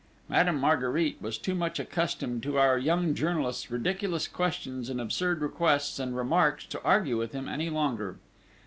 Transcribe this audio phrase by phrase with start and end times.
[0.27, 5.99] Madame Marguerite was too much accustomed to our young journalist's ridiculous questions and absurd requests
[5.99, 8.17] and remarks to argue with him any longer.